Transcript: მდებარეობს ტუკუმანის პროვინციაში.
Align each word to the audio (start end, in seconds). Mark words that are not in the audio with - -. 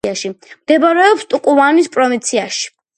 მდებარეობს 0.61 1.29
ტუკუმანის 1.35 1.95
პროვინციაში. 1.99 2.71